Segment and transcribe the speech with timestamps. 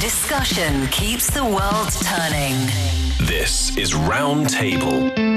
[0.00, 2.56] Discussion keeps the world turning.
[3.28, 5.33] This is Roundtable.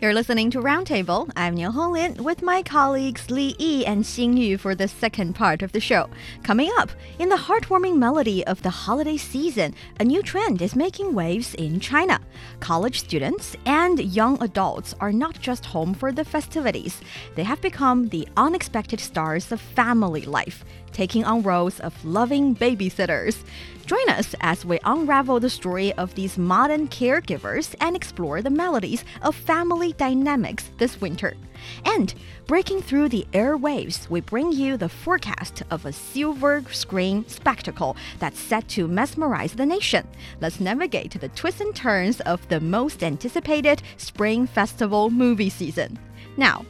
[0.00, 1.28] You're listening to Roundtable.
[1.34, 5.60] I'm Niu Honglin with my colleagues Li Yi and Xing Yu for the second part
[5.60, 6.08] of the show.
[6.44, 6.88] Coming up,
[7.18, 11.80] in the heartwarming melody of the holiday season, a new trend is making waves in
[11.80, 12.20] China.
[12.60, 17.00] College students and young adults are not just home for the festivities,
[17.34, 23.42] they have become the unexpected stars of family life, taking on roles of loving babysitters.
[23.88, 29.02] Join us as we unravel the story of these modern caregivers and explore the melodies
[29.22, 31.38] of family dynamics this winter.
[31.86, 32.12] And
[32.46, 38.38] breaking through the airwaves, we bring you the forecast of a silver screen spectacle that's
[38.38, 40.06] set to mesmerize the nation.
[40.42, 45.98] Let's navigate the twists and turns of the most anticipated Spring Festival movie season.
[46.36, 46.66] Now,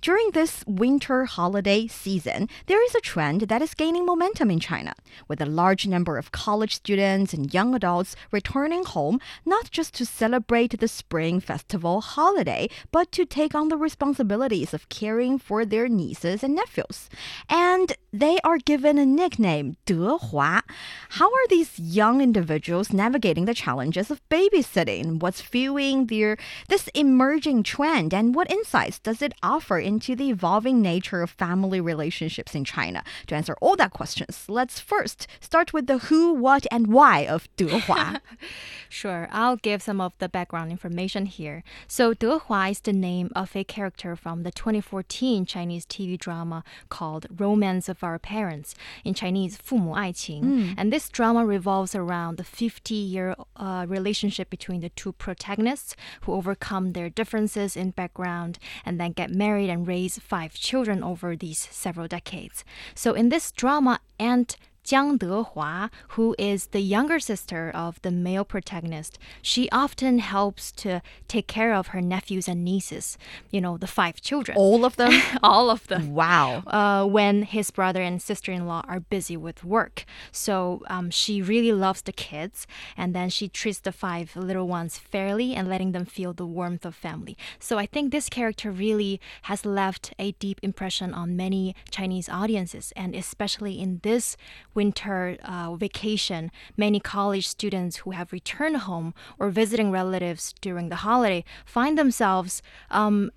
[0.00, 4.94] during this winter holiday season, there is a trend that is gaining momentum in China,
[5.28, 10.06] with a large number of college students and young adults returning home not just to
[10.06, 15.88] celebrate the Spring Festival holiday, but to take on the responsibilities of caring for their
[15.88, 17.08] nieces and nephews.
[17.48, 20.62] And they are given a nickname, Dehua.
[21.10, 25.20] How are these young individuals navigating the challenges of babysitting?
[25.20, 26.36] What's fueling their
[26.68, 31.81] this emerging trend, and what insights does it offer into the evolving nature of family
[31.81, 33.03] relationships in China?
[33.27, 37.47] To answer all that questions, let's first start with the who, what, and why of
[37.57, 38.21] Dehua.
[38.89, 41.63] Sure, I'll give some of the background information here.
[41.87, 46.63] So, De Hua is the name of a character from the 2014 Chinese TV drama
[46.89, 50.75] called Romance of Our Parents, in Chinese 父母爱情.
[50.77, 56.33] And this drama revolves around the 50 year uh, relationship between the two protagonists who
[56.33, 61.68] overcome their differences in background and then get married and raise five children over these
[61.70, 62.64] several decades.
[62.94, 68.44] So, in this drama, Aunt Jiang Dehua, who is the younger sister of the male
[68.44, 73.18] protagonist, she often helps to take care of her nephews and nieces,
[73.50, 74.56] you know, the five children.
[74.56, 75.12] all of them?
[75.42, 76.14] All of them.
[76.14, 76.62] Wow.
[76.66, 80.04] Uh, when his brother and sister in law are busy with work.
[80.32, 82.66] So um, she really loves the kids,
[82.96, 86.84] and then she treats the five little ones fairly and letting them feel the warmth
[86.84, 87.36] of family.
[87.58, 92.92] So I think this character really has left a deep impression on many Chinese audiences,
[92.96, 94.36] and especially in this
[94.74, 100.96] winter uh, vacation, many college students who have returned home or visiting relatives during the
[100.96, 103.30] holiday find themselves um,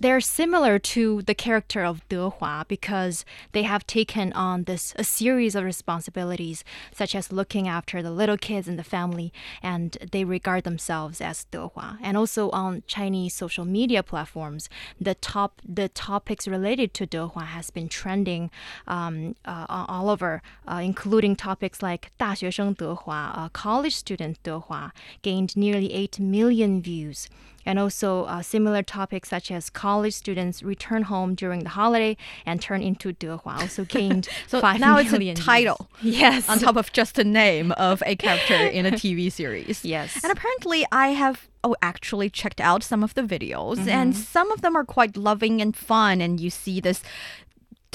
[0.00, 5.02] they're similar to the character of De Hua because they have taken on this a
[5.02, 6.62] series of responsibilities,
[6.94, 11.44] such as looking after the little kids in the family, and they regard themselves as
[11.50, 11.98] De Hua.
[12.00, 14.68] And also on Chinese social media platforms,
[15.00, 18.52] the top the topics related to De Hua has been trending
[18.86, 24.92] um, uh, all over, uh, including topics like 大学生德华, uh, college student 德华,
[25.22, 27.26] gained nearly 8 million views
[27.65, 32.61] and also uh, similar topics such as college students return home during the holiday and
[32.61, 35.87] turn into Dehua also gained So five now it's a title.
[36.01, 36.49] Yes.
[36.49, 39.83] on top of just the name of a character in a TV series.
[39.85, 40.19] Yes.
[40.23, 43.89] And apparently, I have oh actually checked out some of the videos, Mm-hmm.
[43.89, 47.01] and some of them are quite loving and fun, and you see this.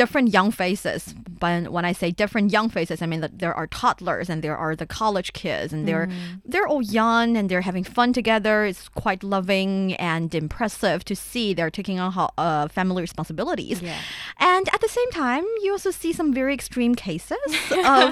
[0.03, 1.01] Different young faces,
[1.41, 4.57] but when I say different young faces, I mean that there are toddlers and there
[4.65, 6.41] are the college kids, and they're Mm.
[6.53, 8.57] they're all young and they're having fun together.
[8.71, 13.79] It's quite loving and impressive to see they're taking on ho- uh, family responsibilities.
[13.83, 13.99] Yeah.
[14.55, 17.39] And at the same time, you also see some very extreme cases
[17.99, 18.09] of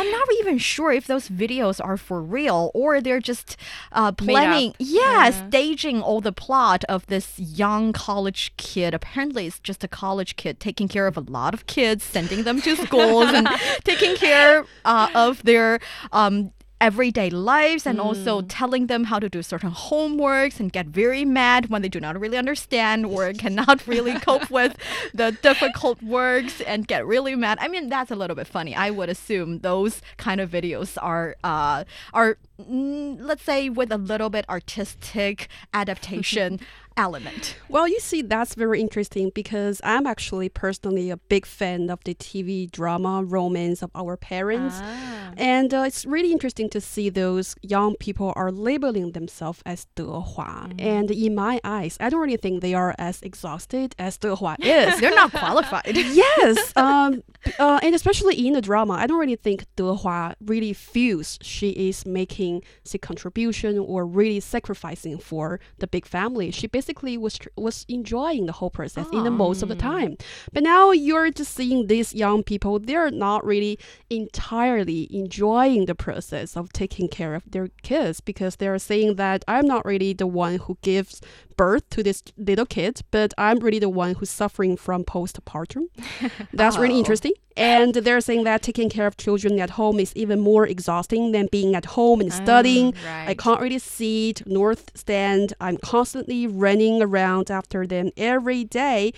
[0.00, 3.56] I'm not even sure if those videos are for real or they're just
[3.92, 5.48] uh, planning, yeah, Yeah.
[5.48, 8.94] staging all the plot of this young college kid.
[8.94, 12.60] Apparently, it's just a college kid taking care of a lot of kids, sending them
[12.62, 13.48] to schools, and
[13.84, 15.80] taking care uh, of their
[16.12, 21.24] um, everyday lives and also telling them how to do certain homeworks and get very
[21.24, 24.76] mad when they do not really understand or cannot really cope with
[25.14, 27.56] the difficult works and get really mad.
[27.60, 28.74] I mean, that's a little bit funny.
[28.74, 33.98] I would assume those kind of videos are uh, are mm, let's say with a
[33.98, 36.60] little bit artistic adaptation
[36.96, 37.56] element.
[37.68, 42.14] Well, you see, that's very interesting because I'm actually personally a big fan of the
[42.14, 44.76] TV drama Romance of Our Parents.
[44.80, 45.32] Ah.
[45.36, 50.74] And uh, it's really interesting to see those young people are labeling themselves as Dehua.
[50.78, 55.00] And in my eyes, I don't really think they are as exhausted as Dehua is.
[55.00, 55.82] They're not qualified.
[55.94, 57.22] yes, um,
[57.58, 61.70] uh, and especially in the drama, I don't really think De Hua really feels she
[61.70, 66.50] is making say contribution or really sacrificing for the big family.
[66.50, 69.42] She basically was tr- was enjoying the whole process in the ah.
[69.44, 70.16] most of the time.
[70.52, 73.78] But now you're just seeing these young people; they're not really
[74.10, 79.66] entirely enjoying the process of taking care of their kids because they're saying that I'm
[79.66, 81.20] not really the one who gives
[81.56, 85.84] birth to this little kid, but I'm really the one who's suffering from postpartum.
[86.52, 86.98] That's really Oh.
[86.98, 87.32] interesting.
[87.56, 91.48] And they're saying that taking care of children at home is even more exhausting than
[91.50, 92.92] being at home and studying.
[92.92, 93.38] Mm, I right.
[93.38, 95.54] can't really sit nor stand.
[95.60, 99.12] I'm constantly running around after them every day.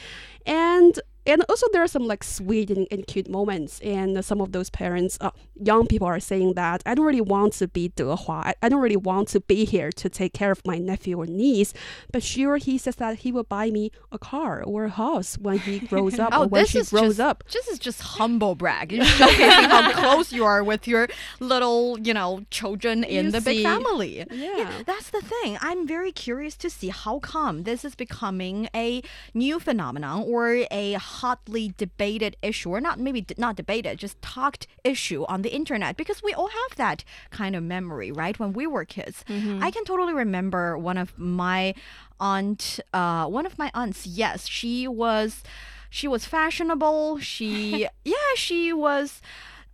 [0.47, 4.53] And and also there are some like sweet and, and cute moments and some of
[4.53, 5.31] those parents uh,
[5.63, 8.43] young people are saying that i don't really want to be De Hua.
[8.51, 11.27] I, I don't really want to be here to take care of my nephew or
[11.27, 11.73] niece
[12.13, 15.59] but sure he says that he will buy me a car or a house when
[15.59, 18.93] he grows up Oh, or when she grows just, up This is just humble brag.
[18.93, 21.09] You're showcasing how close you are with your
[21.41, 23.63] little, you know, children in You the big see.
[23.63, 24.25] family.
[24.31, 24.83] Yeah.
[24.87, 25.59] that's the thing.
[25.61, 29.03] I'm very curious to see how come this is becoming a
[29.35, 35.25] new phenomenon or a hotly debated issue, or not maybe not debated, just talked issue
[35.29, 38.39] on the internet because we all have that kind of memory, right?
[38.39, 41.75] When we were kids, I can totally remember one of my
[42.21, 44.07] aunt, uh, one of my aunts.
[44.07, 45.43] Yes, she was
[45.91, 47.19] she was fashionable.
[47.21, 49.21] She yeah, she was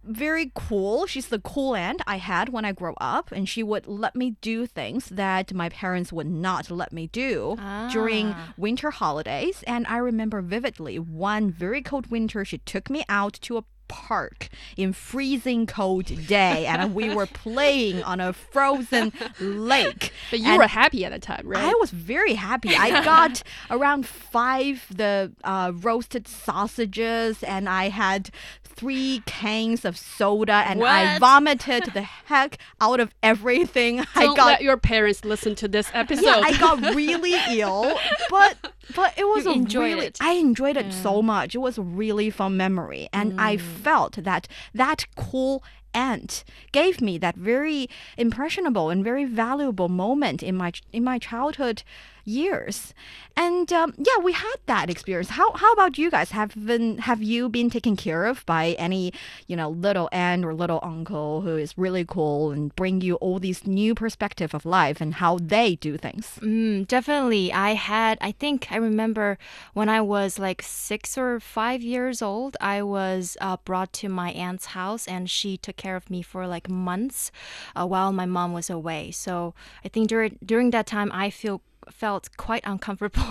[0.07, 1.07] very cool.
[1.07, 4.37] She's the cool aunt I had when I grew up, and she would let me
[4.41, 7.57] do things that my parents would not let me do
[7.93, 8.55] during Ah.
[8.57, 9.63] winter holidays.
[9.67, 14.49] And I remember vividly one very cold winter, she took me out to a park
[14.77, 20.59] in freezing cold day and we were playing on a frozen lake but you And
[20.59, 22.75] were happy at the time right I was very happy.
[22.75, 28.31] I got around five the uh, roasted sausages, and I had
[28.63, 34.01] three cans of soda, and I vomited the heck out of everything.
[34.15, 37.97] I don't got let your parents listen to this episode yeah, I got really ill,
[38.31, 38.57] but
[38.95, 40.19] but it was You a enjoyed really it.
[40.21, 41.55] I enjoyed it so much.
[41.55, 43.61] It was a really fun memory, and I mm.
[43.61, 45.63] felt that that cool
[45.95, 51.83] aunt gave me that very impressionable and very valuable moment in my in my childhood
[52.25, 52.95] years.
[53.37, 55.31] And um, yeah, we had that experience.
[55.31, 56.31] How how about you guys?
[56.31, 59.13] Have been have you been taken care of by any
[59.47, 63.39] you know little aunt or little uncle who is really cool and bring you all
[63.39, 66.39] these new perspective of life and how they do things?
[66.41, 67.53] Mm, definitely.
[67.53, 69.37] I had, I think I remember
[69.73, 74.31] when I was like six or five years old, I was uh, brought to my
[74.31, 77.31] aunt's house and she took care of me for like months
[77.77, 79.11] uh, while my mom was away.
[79.11, 79.55] So
[79.85, 81.61] I think during, during that time, I feel
[81.91, 83.23] felt quite uncomfortable.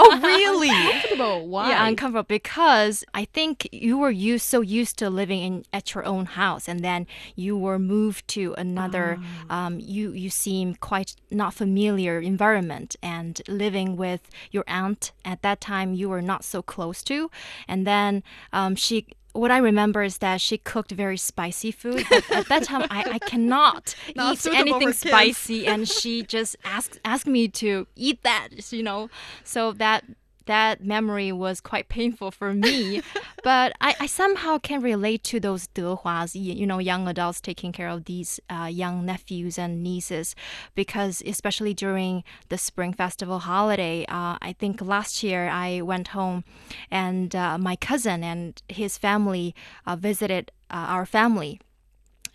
[0.00, 0.70] Oh, really?
[0.70, 1.48] Uncomfortable.
[1.52, 1.70] Why?
[1.70, 6.04] Yeah, uncomfortable because I think you were used so used to living in at your
[6.04, 9.18] own house, and then you were moved to another.
[9.50, 15.60] Um, you you seem quite not familiar environment, and living with your aunt at that
[15.60, 17.30] time you were not so close to,
[17.66, 18.22] and then
[18.52, 19.06] um, she.
[19.38, 22.04] What I remember is that she cooked very spicy food.
[22.10, 27.28] But at that time, I, I cannot eat anything spicy, and she just asked asked
[27.28, 28.48] me to eat that.
[28.72, 29.10] You know,
[29.44, 30.04] so that
[30.48, 33.00] that memory was quite painful for me.
[33.44, 37.88] but I, I somehow can relate to those dehuas, you know, young adults taking care
[37.88, 40.34] of these uh, young nephews and nieces,
[40.74, 46.44] because especially during the Spring Festival holiday, uh, I think last year I went home
[46.90, 49.54] and uh, my cousin and his family
[49.86, 51.60] uh, visited uh, our family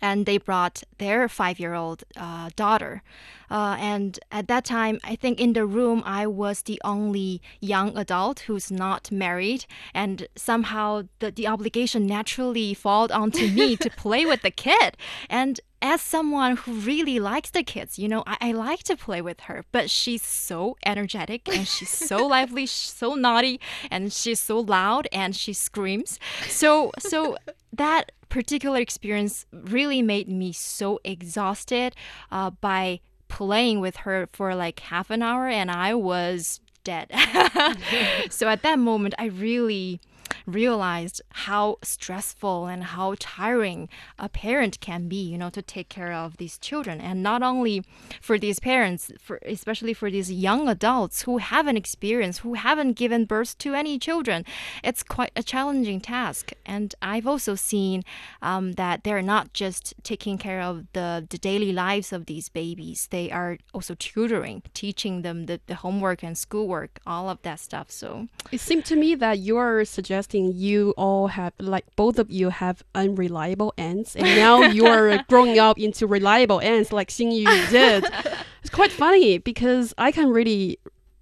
[0.04, 3.02] and they brought their five year old uh, daughter.
[3.50, 7.96] Uh, and at that time, I think in the room, I was the only young
[7.96, 9.64] adult who's not married.
[9.94, 14.98] And somehow the, the obligation naturally fall onto me to play with the kid.
[15.30, 19.20] And as someone who really likes the kids, you know, I, I like to play
[19.20, 23.60] with her, but she's so energetic and she's so lively, so naughty,
[23.90, 26.18] and she's so loud and she screams.
[26.48, 27.36] So, so
[27.70, 31.94] that particular experience really made me so exhausted
[32.32, 37.10] uh, by playing with her for like half an hour, and I was dead.
[38.30, 40.00] so at that moment, I really
[40.46, 46.12] realized how stressful and how tiring a parent can be you know to take care
[46.12, 47.00] of these children.
[47.00, 47.82] And not only
[48.20, 53.24] for these parents for especially for these young adults who haven't experienced who haven't given
[53.24, 54.44] birth to any children
[54.82, 56.52] it's quite a challenging task.
[56.66, 58.02] And i've also seen
[58.42, 63.08] um, that they're not just taking care of the, the daily lives of these babies.
[63.10, 67.90] They are also tutoring teaching them the, the homework and schoolwork all of that stuff.
[67.90, 72.28] So It seemed to me that you're suggesting think you all have like both of
[72.28, 78.04] you have unreliable aunts, and now you're growing up into reliable aunts like Xingyu did.
[78.60, 80.78] It's quite funny because I can really,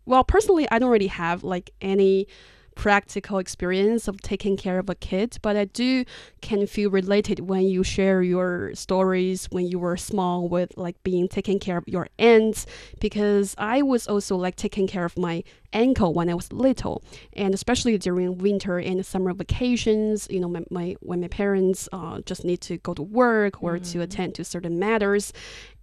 [0.07, 2.29] well, personally, I don't really have like any
[2.77, 6.05] practical experience of taking care of a kid, but I do
[6.41, 11.27] can feel related when you share your stories when you were small with like being
[11.29, 12.65] taking care of your aunts
[13.01, 15.43] because I was also like taking care of my
[15.73, 17.03] ankle when I was little,
[17.35, 20.27] and especially during winter and summer vacations.
[20.31, 23.79] You know, my, my when my parents uh, just need to go to work or
[23.79, 25.33] to attend to certain matters,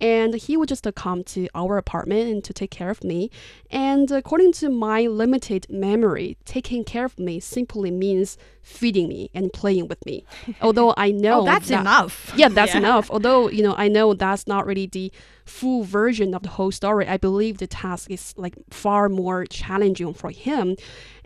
[0.01, 3.29] and he would just uh, come to our apartment and to take care of me.
[3.69, 9.51] And according to my limited memory, taking care of me simply means feeding me and
[9.51, 10.25] playing with me.
[10.61, 12.31] Although I know Oh, that's that- enough.
[12.35, 13.09] yeah, that's enough.
[13.09, 15.11] Although, you know, I know that's not really the
[15.49, 17.07] full version of the whole story.
[17.07, 20.75] I believe the task is like far more challenging for him.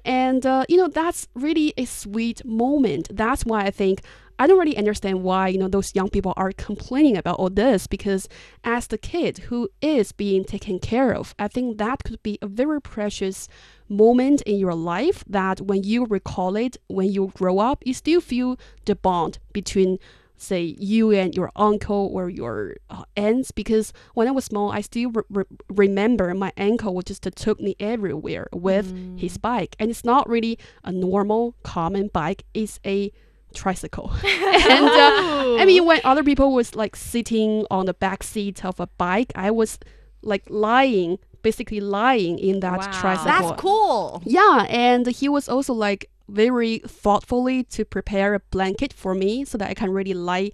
[0.05, 3.07] And, uh, you know, that's really a sweet moment.
[3.11, 4.01] That's why I think
[4.39, 7.85] I don't really understand why, you know, those young people are complaining about all this
[7.85, 8.27] because
[8.63, 12.47] as the kid who is being taken care of, I think that could be a
[12.47, 13.47] very precious
[13.87, 18.21] moment in your life that when you recall it, when you grow up, you still
[18.21, 19.99] feel the bond between
[20.43, 24.81] say you and your uncle or your uh, aunts because when i was small i
[24.81, 29.75] still re- re- remember my uncle just took me everywhere with his bike.
[29.79, 33.11] And it's not really a normal common bike it's a
[33.53, 34.11] tricycle.
[34.23, 38.79] And uh, i mean when other people was like sitting on the back seat of
[38.79, 39.77] a bike i was
[40.21, 42.99] like lying basically lying in that Wow.
[43.01, 43.31] tricycle.
[43.49, 44.21] That's cool.
[44.25, 49.57] yeah, and he was also like very thoughtfully to prepare a blanket for me so
[49.57, 50.51] that I can really lie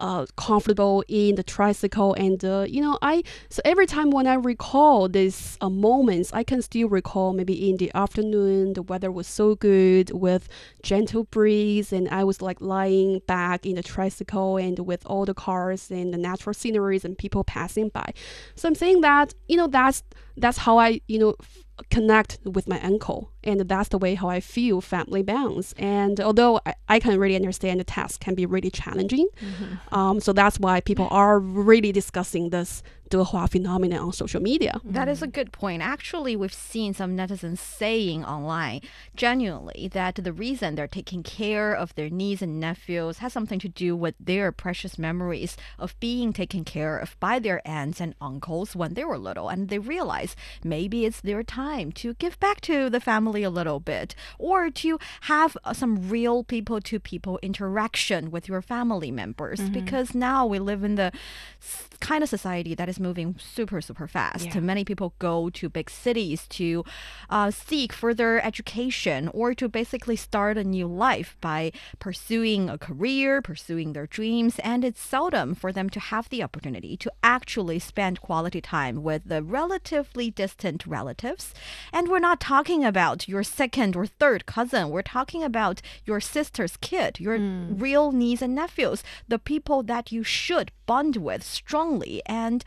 [0.00, 2.14] uh, comfortable in the tricycle.
[2.14, 6.42] And uh, you know, I so every time when I recall these uh, moments, I
[6.42, 10.48] can still recall maybe in the afternoon the weather was so good with
[10.82, 15.34] gentle breeze, and I was like lying back in the tricycle and with all the
[15.34, 18.12] cars and the natural sceneries and people passing by.
[18.54, 20.02] So I'm saying that you know that's
[20.40, 24.28] that's how I you know f- connect with my uncle and that's the way how
[24.28, 25.74] I feel family bonds.
[25.78, 29.28] And although I, I can really understand the task can be really challenging
[29.92, 35.08] um, so that's why people are really discussing this Dehua phenomenon on social media That
[35.08, 35.82] is a good point.
[35.82, 38.82] Actually, we've seen some netizens saying online,
[39.16, 43.68] genuinely, that the reason they're taking care of their niece and nephews has something to
[43.68, 48.76] do with their precious memories of being taken care of by their aunts and uncles
[48.76, 49.48] when they were little.
[49.48, 53.80] And they realize maybe it's their time to give back to the family a little
[53.80, 59.60] bit or to have some real people to people interaction with your family members.
[59.60, 59.72] Mm-hmm.
[59.72, 61.10] Because now we live in the
[61.98, 64.46] kind of society that is moving super, super fast.
[64.46, 64.60] Yeah.
[64.60, 66.84] Many people go to big cities to
[67.28, 73.42] uh, seek further education or to basically start a new life by pursuing a career,
[73.42, 74.58] pursuing their dreams.
[74.60, 79.22] And it's seldom for them to have the opportunity to actually spend quality time with
[79.24, 81.54] the relatively distant relatives.
[81.92, 86.76] And we're not talking about your second or third cousin, we're talking about your sister's
[86.76, 92.22] kid, your real niece and nephews, the people that you should bond with strongly.
[92.26, 92.64] And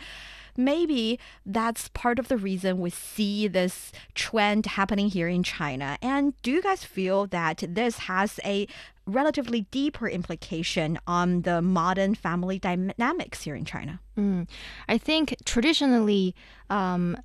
[0.57, 5.97] maybe that's part of the reason we see this trend happening here in China.
[6.01, 8.67] And do you guys feel that this has a
[9.05, 13.99] relatively deeper implication on the modern family dynamics here in China?
[14.17, 14.47] Mm.
[14.87, 16.35] I think traditionally,
[16.69, 17.17] um,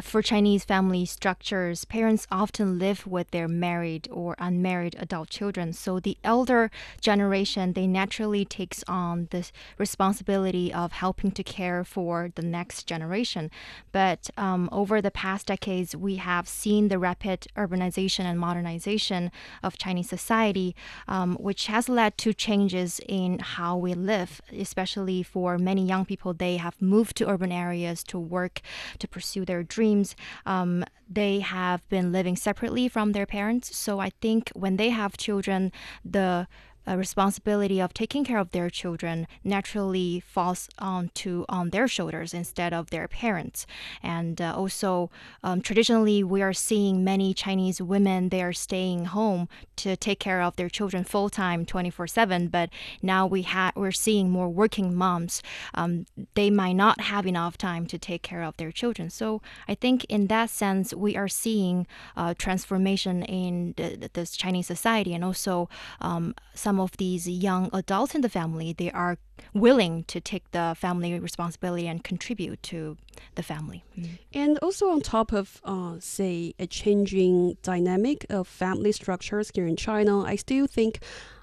[0.00, 5.72] for Chinese family structures, parents often live with their married or unmarried adult children.
[5.72, 6.70] So the elder
[7.00, 13.50] generation, they naturally takes on this responsibility of helping to care for the next generation.
[13.90, 19.30] But um, over the past decades, we have seen the rapid urbanization and modernization
[19.62, 20.76] of Chinese society,
[21.08, 26.32] um, which has led to changes in how we live, especially for many young people.
[26.32, 28.60] They have moved to urban areas to work,
[28.98, 29.79] to pursue their dreams.
[30.46, 33.76] Um, they have been living separately from their parents.
[33.76, 35.72] So I think when they have children,
[36.04, 36.46] the
[36.90, 42.34] uh, responsibility of taking care of their children naturally falls on to on their shoulders
[42.34, 43.66] instead of their parents.
[44.02, 45.10] And uh, also,
[45.42, 50.42] um, traditionally, we are seeing many Chinese women they are staying home to take care
[50.42, 52.48] of their children full time, twenty four seven.
[52.48, 52.70] But
[53.02, 55.42] now we have we're seeing more working moms.
[55.74, 59.10] Um, they might not have enough time to take care of their children.
[59.10, 64.66] So I think in that sense, we are seeing uh, transformation in the, the, Chinese
[64.66, 65.68] society, and also
[66.00, 69.16] um, some some of these young adults in the family they are
[69.52, 72.96] willing to take the family responsibility and contribute to
[73.34, 73.82] the family.
[73.98, 74.18] Mm.
[74.32, 79.76] And also on top of, uh, say, a changing dynamic of family structures here in
[79.76, 81.00] China, I still think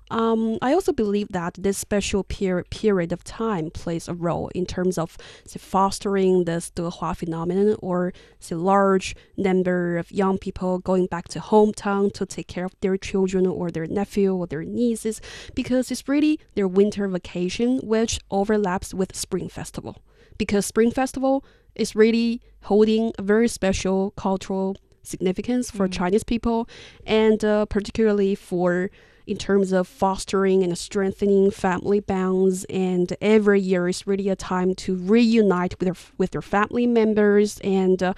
[0.09, 4.65] um, I also believe that this special per- period of time plays a role in
[4.65, 11.07] terms of say, fostering this Dehua phenomenon or say, large number of young people going
[11.07, 15.21] back to hometown to take care of their children or their nephew or their nieces
[15.55, 20.01] because it's really their winter vacation which overlaps with Spring Festival.
[20.37, 21.43] Because Spring Festival
[21.75, 25.93] is really holding a very special cultural significance for mm.
[25.93, 26.67] Chinese people
[27.05, 28.89] and uh, particularly for
[29.27, 32.63] in terms of fostering and strengthening family bonds.
[32.65, 37.59] And every year is really a time to reunite with their, with their family members
[37.59, 38.13] and uh,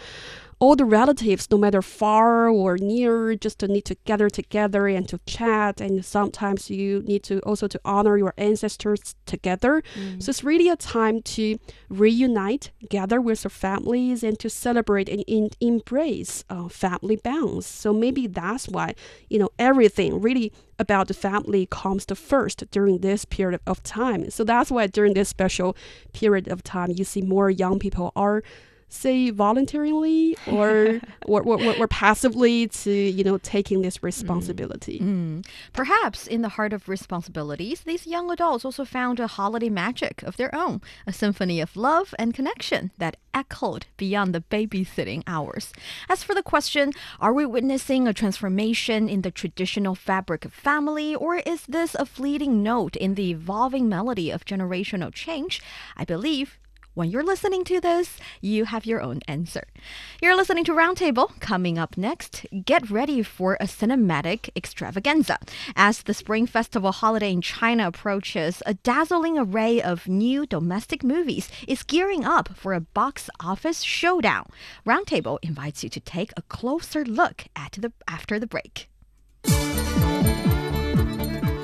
[0.60, 5.08] all the relatives, no matter far or near, just to need to gather together and
[5.08, 5.80] to chat.
[5.80, 9.82] And sometimes you need to also to honor your ancestors together.
[9.98, 10.22] Mm.
[10.22, 15.24] So it's really a time to reunite, gather with your families, and to celebrate and
[15.28, 17.66] in, embrace uh, family bonds.
[17.66, 18.96] So maybe that's why
[19.30, 24.30] you know everything really about the family comes the first during this period of time.
[24.30, 25.75] So that's why during this special
[26.13, 28.44] period of time, you see more young people are
[28.89, 35.39] say voluntarily or, or, or, or, passively to you know taking this responsibility mm.
[35.39, 35.46] Mm.
[35.74, 40.38] perhaps in the heart of responsibilities these young adults also found a holiday magic of
[40.38, 45.72] their own a symphony of love and connection that echoed beyond the babysitting hours
[46.08, 51.15] as for the question are we witnessing a transformation in the traditional fabric of family
[51.15, 55.62] or is this a fleeting note in the evolving melody of generational change
[55.96, 56.58] i believe
[57.00, 59.63] when you're listening to this, you have your own answer.
[60.22, 61.39] You're listening to Roundtable.
[61.39, 65.39] Coming up next, get ready for a cinematic extravaganza.
[65.77, 71.50] As the Spring Festival holiday in China approaches, a dazzling array of new domestic movies
[71.70, 74.48] is gearing up for a box office showdown.
[74.86, 78.89] Roundtable invites you to take a closer look at the after the break.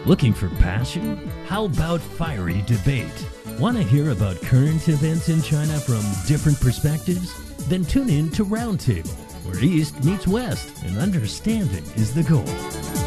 [0.05, 1.17] Looking for passion?
[1.47, 3.44] How about fiery debate?
[3.59, 7.33] Want to hear about current events in China from different perspectives?
[7.69, 13.04] Then tune in to Roundtable, where East meets West and understanding is the goal.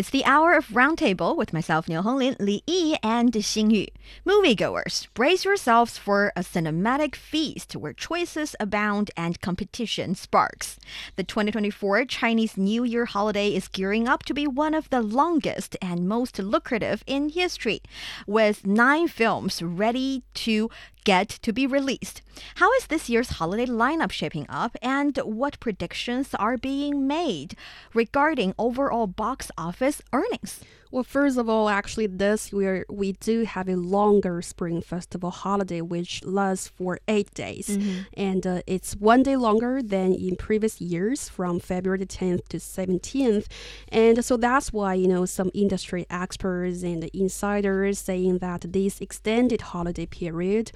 [0.00, 3.86] It's the hour of Roundtable with myself, Niu Honglin, Li Yi, and Xing Yu.
[4.24, 10.78] Moviegoers, brace yourselves for a cinematic feast where choices abound and competition sparks.
[11.16, 15.76] The 2024 Chinese New Year holiday is gearing up to be one of the longest
[15.82, 17.82] and most lucrative in history,
[18.26, 20.70] with nine films ready to
[21.04, 22.22] get to be released.
[22.56, 27.54] How is this year's holiday lineup shaping up, and what predictions are being made
[27.94, 30.60] regarding overall box office earnings?
[30.90, 35.80] Well, first of all, actually, this year we do have a longer Spring Festival holiday,
[35.80, 38.00] which lasts for eight days, mm-hmm.
[38.14, 43.46] and uh, it's one day longer than in previous years, from February 10th to 17th,
[43.88, 49.60] and so that's why you know some industry experts and insiders saying that this extended
[49.60, 50.72] holiday period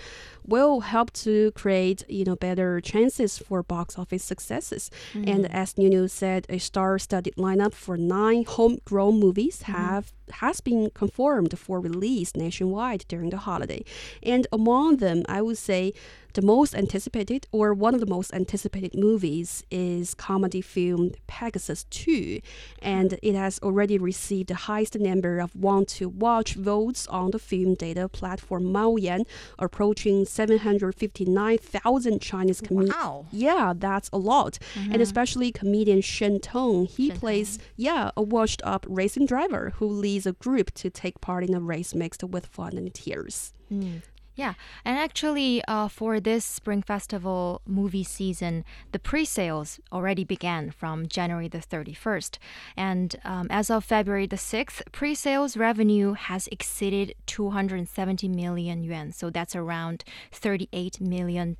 [0.46, 4.90] will help to create you know better chances for box office successes.
[5.12, 5.28] Mm-hmm.
[5.28, 9.72] And as Nunu said, a star-studded lineup for nine homegrown movies mm-hmm.
[10.04, 13.84] Have has been confirmed for release nationwide during the holiday.
[14.22, 15.92] And among them, I would say
[16.34, 22.40] the most anticipated or one of the most anticipated movies is comedy film Pegasus 2
[22.82, 27.38] and it has already received the highest number of want to watch votes on the
[27.38, 29.24] film data platform Maoyan
[29.58, 32.96] approaching 759,000 Chinese comedians.
[32.96, 33.26] Wow.
[33.30, 34.58] Yeah, that's a lot.
[34.74, 34.92] Mm-hmm.
[34.92, 39.86] And especially comedian Shen Teng, he Shen plays yeah, a washed up racing driver who
[39.86, 43.52] leads a group to take part in a race mixed with fun and tears.
[43.72, 44.02] Mm.
[44.36, 50.72] Yeah, and actually, uh, for this Spring Festival movie season, the pre sales already began
[50.72, 52.38] from January the 31st.
[52.76, 59.12] And um, as of February the 6th, pre sales revenue has exceeded 270 million yuan.
[59.12, 61.56] So that's around $38 million,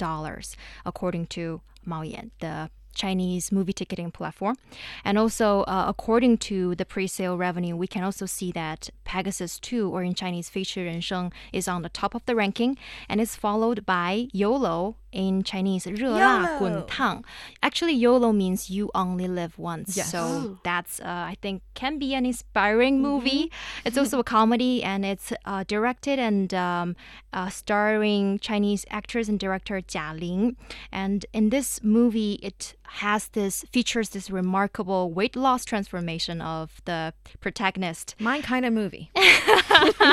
[0.84, 4.56] according to Mao Maoyan, the Chinese movie ticketing platform.
[5.04, 9.58] And also, uh, according to the pre sale revenue, we can also see that Pegasus
[9.58, 12.76] 2, or in Chinese, Fei Ren Sheng, is on the top of the ranking
[13.08, 17.23] and is followed by YOLO in Chinese 热辣 YOLO 滚烫.
[17.63, 19.97] Actually, YOLO means you only live once.
[19.97, 20.11] Yes.
[20.11, 20.57] So Oh.
[20.63, 23.51] that's uh, I think can be an inspiring movie.
[23.85, 26.95] It's also a comedy and it's uh, directed and um,
[27.33, 30.57] uh, starring Chinese actress and director Jia Ling.
[30.91, 37.13] And in this movie, it has this features this remarkable weight loss transformation of the
[37.39, 38.15] protagonist.
[38.19, 39.09] My kind of movie.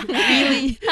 [0.07, 0.79] really?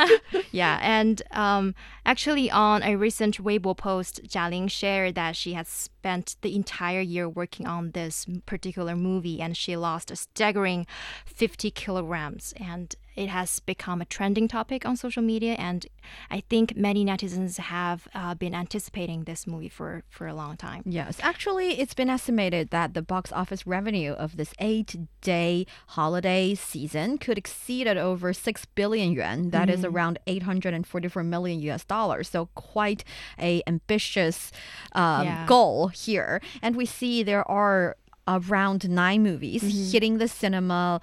[0.52, 5.68] Yeah, and um, actually, on a recent Weibo post, Jia Ling shared that she has
[5.68, 10.88] spent the entire year working on this particular movie, and she lost a staggering
[11.26, 15.54] 50 kilograms, and it has become a trending topic on social media.
[15.54, 15.86] And
[16.32, 20.84] I think many netizens have uh, been anticipating this movie for for a long time.
[20.86, 27.18] Yes, actually, it's been estimated that the box office revenue of this eight-day holiday season
[27.18, 29.50] could exceed at over six billion yuan.
[29.50, 32.30] That is around 844 million US dollars.
[32.30, 33.04] So quite
[33.40, 34.52] a ambitious
[34.94, 35.46] um, Yeah.
[35.46, 36.42] goal here.
[36.62, 37.96] And we see there are
[38.28, 41.02] around nine movies hitting the cinema.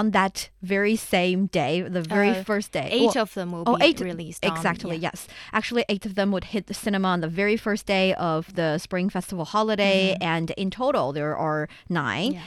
[0.00, 3.76] On that very same day, the very Uh, first day, Eight of them will Oh,
[3.76, 4.42] be eight released.
[4.44, 5.10] on- Exactly, yeah.
[5.12, 5.18] yes.
[5.58, 8.78] Actually, eight of them would hit the cinema on the very first day of the
[8.86, 12.32] Spring Festival holiday, and in total, there are nine.
[12.34, 12.40] Yeah.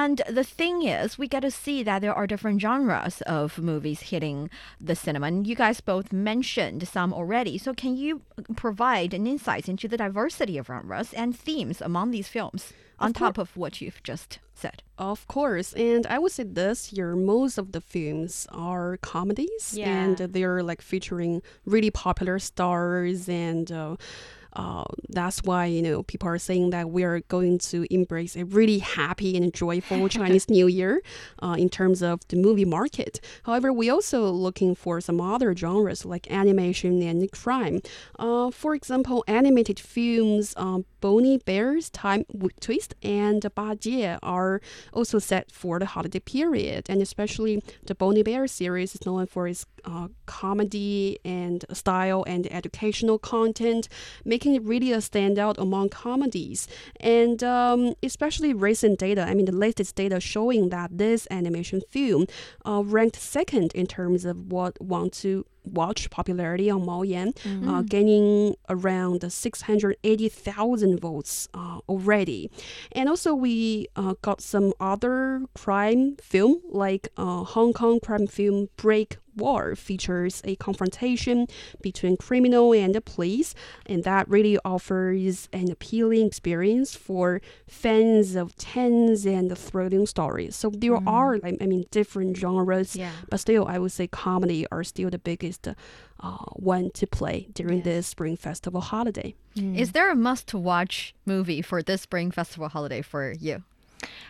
[0.00, 4.00] And the thing is, we get to see that there are different genres of movies
[4.12, 4.38] hitting
[4.88, 5.26] the cinema.
[5.30, 7.54] And you guys both mentioned some already.
[7.64, 8.12] So, can you
[8.64, 13.38] provide an insight into the diversity of genres and themes among these films on top
[13.38, 14.82] of what you've just said?
[14.98, 19.88] Of course, and I would say this year most of the films are comedies, Yeah.
[20.04, 23.96] and they're like featuring really popular stars, and uh,
[24.54, 28.44] uh, that's why you know people are saying that we are going to embrace a
[28.44, 31.02] really happy and joyful Chinese New Year
[31.42, 33.20] uh, in terms of the movie market.
[33.44, 37.80] However, we are also looking for some other genres like animation and crime.
[38.18, 40.54] Uh, for example, animated films.
[40.56, 42.24] Um, Boonie Bear's Time
[42.60, 44.60] Twist and Ba Jie are
[44.92, 49.48] also set for the holiday period, and especially the Boonie Bear series is known for
[49.48, 53.88] its uh, comedy and style and educational content,
[54.24, 56.68] making it really a standout among comedies.
[57.00, 62.26] And um, especially recent data, I mean the latest data showing that this animation film
[62.64, 67.32] uh, ranked second in terms of what want to watch popularity on Maoyan,
[67.68, 72.50] uh, gaining around 680,000 votes uh, already.
[72.92, 78.68] And also, we uh, got some other crime film, like uh, Hong Kong crime film
[78.76, 81.46] Break War, features a confrontation
[81.80, 83.54] between criminal and the police,
[83.86, 90.56] and that really offers an appealing experience for fans of tense and thrilling stories.
[90.56, 93.12] So there are, I mean, different genres Yeah.
[93.30, 97.77] but still, I would say comedy are still the biggest uh, one to play during
[97.77, 97.85] Yes.
[97.85, 99.33] this Spring Festival holiday.
[99.55, 103.63] Is there a must to watch movie for this Spring Festival holiday for you?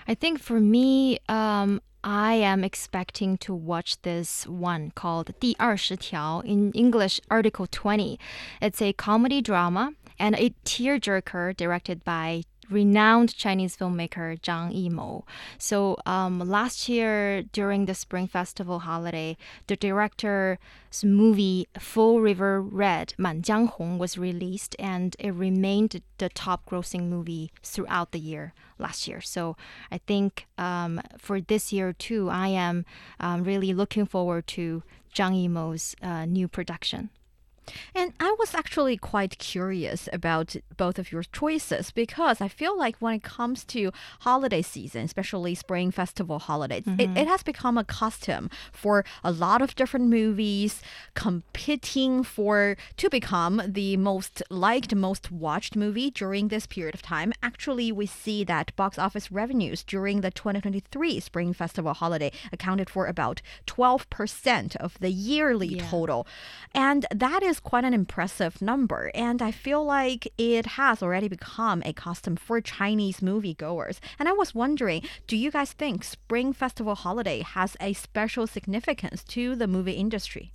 [0.07, 6.71] I think for me, um, I am expecting to watch this one called 第二十条 in
[6.73, 8.17] English, Article 20.
[8.61, 15.24] It's a comedy drama and a tearjerker directed by renowned Chinese filmmaker Zhang Yimou.
[15.58, 20.58] So um, last year during the Spring Festival holiday, the director's
[21.02, 27.08] movie Full River Red, Man Jiang Hong, was released and it remained the top grossing
[27.08, 29.20] movie throughout the year last year.
[29.20, 29.56] So
[29.90, 32.84] I think um, for this year too, I am
[33.18, 34.82] um, really looking forward to
[35.14, 37.10] Zhang Yimou's uh, new production.
[37.94, 42.96] And I was actually quite curious about both of your choices because I feel like
[42.98, 47.16] when it comes to holiday season, especially spring festival holidays, it, mm-hmm.
[47.16, 50.82] it has become a custom for a lot of different movies
[51.14, 57.32] competing for to become the most liked, most watched movie during this period of time.
[57.42, 63.06] Actually, we see that box office revenues during the 2023 spring festival holiday accounted for
[63.06, 65.88] about 12% of the yearly Yeah.
[65.88, 66.26] total.
[66.74, 69.10] And that is quite an impressive number.
[69.14, 73.98] And I feel like it has already become a custom for Chinese moviegoers.
[74.18, 79.24] And I was wondering, do you guys think Spring Festival holiday has a special significance
[79.24, 80.52] to the movie industry?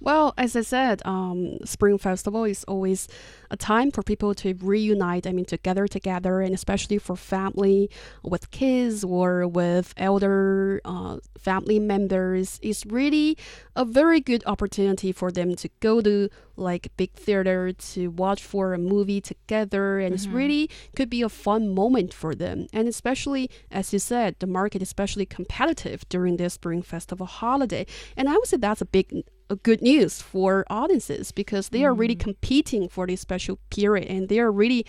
[0.00, 3.08] Well, as I said, um, Spring Festival is always
[3.50, 5.26] a time for people to reunite.
[5.26, 7.90] I mean, to gather together, and especially for family
[8.22, 13.36] with kids or with elder uh, family members, it's really
[13.74, 18.74] a very good opportunity for them to go to like big theater to watch for
[18.74, 22.66] a movie together, and it's really could be a fun moment for them.
[22.72, 27.86] And especially as you said, the market is especially competitive during this Spring Festival holiday,
[28.16, 29.24] and I would say that's a big
[29.56, 32.20] good news for audiences because they are really Mm.
[32.20, 34.84] competing for this special period and they are really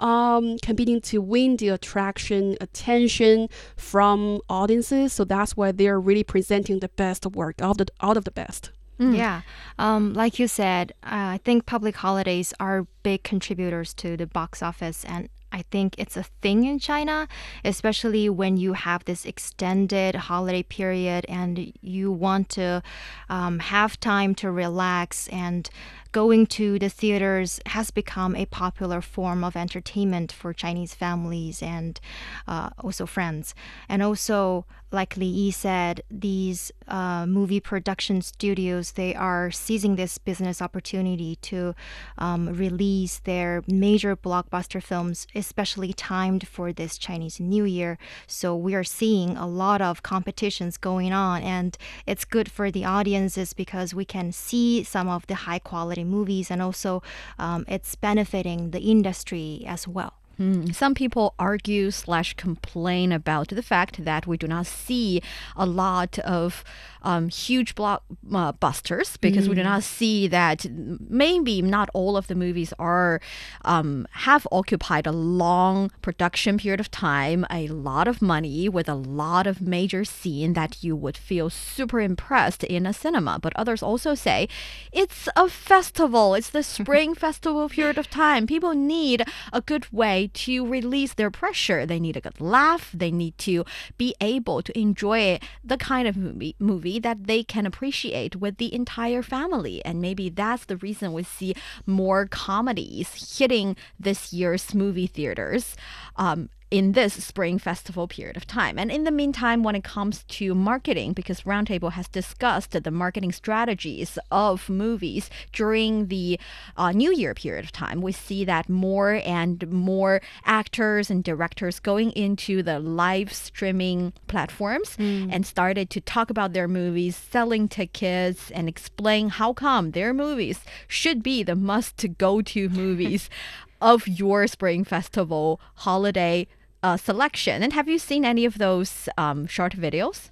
[0.00, 5.12] um, competing to win the attraction, attention from audiences.
[5.12, 8.24] So that's why they are really presenting the best work out of the, out of
[8.24, 8.70] the best.
[8.98, 9.40] Yeah.
[9.80, 14.62] Um, like you said, uh, I think public holidays are big contributors to the box
[14.62, 15.04] office.
[15.04, 17.28] And I think it's a thing in China,
[17.64, 22.82] especially when you have this extended holiday period and you want to
[23.28, 25.68] um, have time to relax and
[26.12, 32.00] going to the theaters has become a popular form of entertainment for Chinese families and
[32.46, 33.54] uh, also friends.
[33.88, 40.18] And also, like Li Yi said, these uh, movie production studios they are seizing this
[40.18, 41.74] business opportunity to
[42.18, 47.96] um, release their major blockbuster films, especially timed for this Chinese New Year.
[48.26, 52.84] So we are seeing a lot of competitions going on, and it's good for the
[52.84, 57.02] audiences because we can see some of the high quality movies, and also
[57.38, 60.21] um, it's benefiting the industry as well.
[60.42, 65.22] Mm, Some people argue slash complain about the fact that we do not see
[65.56, 66.64] a lot of
[67.02, 70.66] um, huge blockbusters because we do not see that
[71.08, 73.20] maybe not all of the movies are
[73.64, 78.94] um, have occupied a long production period of time, a lot of money with a
[78.94, 83.38] lot of major scene that you would feel super impressed in a cinema.
[83.40, 84.48] But others also say
[84.92, 86.34] it's a festival.
[86.34, 88.46] It's the spring festival period of time.
[88.46, 91.86] People need a good way to release their pressure.
[91.86, 92.90] They need a good laugh.
[92.92, 93.64] They need to
[93.98, 98.74] be able to enjoy the kind of movie, movie that they can appreciate with the
[98.74, 99.84] entire family.
[99.84, 101.54] And maybe that's the reason we see
[101.86, 105.76] more comedies hitting this year's movie theaters.
[106.16, 108.78] Um, in this spring festival period of time.
[108.78, 113.32] And in the meantime, when it comes to marketing, because Roundtable has discussed the marketing
[113.32, 116.40] strategies of movies during the
[116.78, 121.78] uh, New Year period of time, we see that more and more actors and directors
[121.78, 128.50] going into the live streaming platforms and started to talk about their movies, selling tickets,
[128.50, 133.28] and explain how come their movies should be the must go to movies
[133.82, 136.46] of your spring festival holiday
[136.82, 137.62] uh, selection.
[137.62, 140.30] And have you seen any of those um, short videos?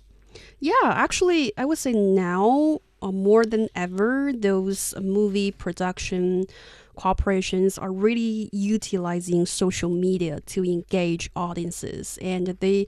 [0.58, 6.46] Yeah, actually, I would say now uh, more than ever, those movie production
[7.04, 12.78] corporations are really utilizing social media to engage audiences, and they,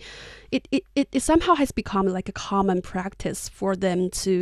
[0.57, 4.33] it, it, it, it somehow has become like a common practice for them to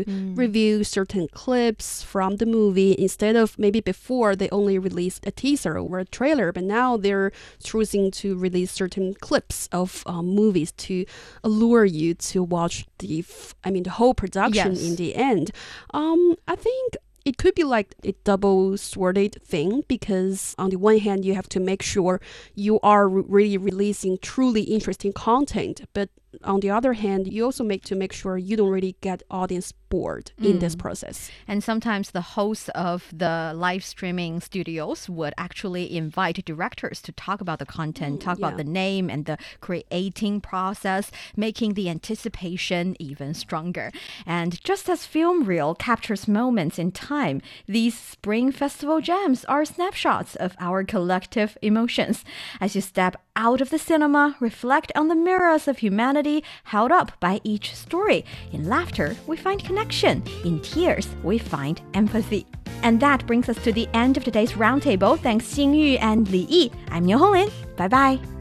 [0.44, 5.74] review certain clips from the movie instead of maybe before they only released a teaser
[5.78, 7.30] or a trailer, but now they're
[7.62, 11.04] choosing to release certain clips of um, movies to
[11.48, 14.82] allure you to watch the, f- I mean, the whole production Yes.
[14.88, 15.46] in the end.
[15.94, 16.96] Um, I think
[17.30, 21.48] it could be like a double sworded thing because on the one hand you have
[21.48, 22.20] to make sure
[22.56, 26.08] you are really releasing truly interesting content but
[26.44, 29.72] on the other hand you also make to make sure you don't really get audience
[29.88, 30.78] bored in this mm.
[30.78, 37.12] process And sometimes the hosts of the live streaming studios would actually invite directors to
[37.12, 41.88] talk about the content, mm, talk about the name and the creating process, making the
[41.88, 43.90] anticipation even stronger.
[44.24, 50.36] And just as film reel captures moments in time, these spring festival gems are snapshots
[50.36, 52.24] of our collective emotions.
[52.60, 56.19] As you step out of the cinema, reflect on the mirrors of humanity
[56.64, 58.24] held up by each story.
[58.52, 60.22] In laughter, we find connection.
[60.44, 62.46] In tears, we find empathy.
[62.82, 65.18] And that brings us to the end of today's roundtable.
[65.18, 66.72] Thanks Xing Yu and Li Yi.
[66.90, 67.50] I'm Niu Honglin.
[67.76, 68.39] Bye bye.